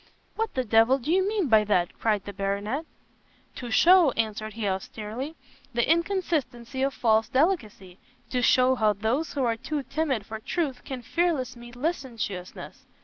"What 0.35 0.55
the 0.55 0.63
d 0.63 0.77
l 0.77 0.97
do 0.97 1.11
you 1.11 1.27
mean 1.29 1.47
by 1.47 1.63
that?" 1.65 1.93
cried 1.99 2.25
the 2.25 2.33
Baronet. 2.33 2.87
"To 3.57 3.69
shew," 3.69 4.09
answered 4.13 4.53
he, 4.53 4.67
austerely, 4.67 5.35
"the 5.75 5.87
inconsistency 5.87 6.81
of 6.81 6.95
false 6.95 7.29
delicacy; 7.29 7.99
to 8.31 8.41
show 8.41 8.73
how 8.73 8.93
those 8.93 9.33
who 9.33 9.43
are 9.43 9.55
too 9.55 9.83
timid 9.83 10.25
for 10.25 10.39
truth, 10.39 10.83
can 10.83 11.03
fearless 11.03 11.55
meet 11.55 11.75
licentiousness." 11.75 12.87